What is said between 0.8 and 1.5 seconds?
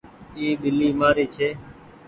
مآري ڇي۔